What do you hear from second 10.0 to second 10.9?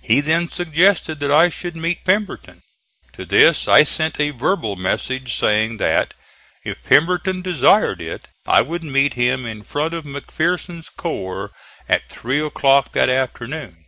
McPherson's